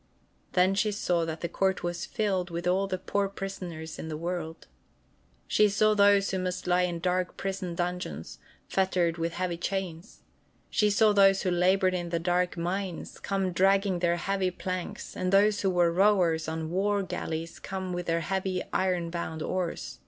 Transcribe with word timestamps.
Then 0.53 0.73
she 0.73 0.91
saw 0.91 1.25
that 1.25 1.41
the 1.41 1.47
court 1.47 1.83
was 1.83 2.07
filled 2.07 2.49
with 2.49 2.65
all 2.65 2.87
the 2.87 2.97
poor 2.97 3.29
prisoners 3.29 3.99
in 3.99 4.07
the 4.07 4.17
world. 4.17 4.65
She 5.47 5.69
saw 5.69 5.93
those 5.93 6.31
who 6.31 6.39
must 6.39 6.65
lie 6.65 6.81
in 6.81 6.97
dark 6.99 7.37
prison 7.37 7.75
dungeons, 7.75 8.39
fettered 8.67 9.19
with 9.19 9.33
heavy 9.33 9.57
chains; 9.57 10.23
she 10.71 10.89
saw 10.89 11.13
those 11.13 11.43
who 11.43 11.51
labored 11.51 11.93
in 11.93 12.09
the 12.09 12.17
dark 12.17 12.57
mines 12.57 13.19
come 13.19 13.51
dragging 13.51 13.99
their 13.99 14.15
heavy 14.17 14.49
planks, 14.49 15.15
and 15.15 15.31
those 15.31 15.61
who 15.61 15.69
were 15.69 15.91
rowers 15.93 16.47
on 16.47 16.71
war 16.71 17.03
galleys 17.03 17.59
come 17.59 17.93
with 17.93 18.07
their 18.07 18.21
heavy 18.21 18.63
iron 18.73 19.11
bound 19.11 19.43
oars. 19.43 19.99